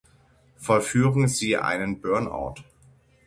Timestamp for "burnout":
2.01-2.63